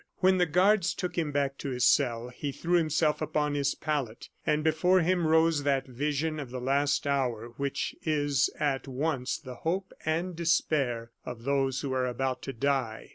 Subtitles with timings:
[0.17, 4.29] When the guards took him back to his cell, he threw himself upon his pallet,
[4.47, 9.57] and before him rose that vision of the last hour, which is at once the
[9.57, 13.09] hope and despair of those who are about to die.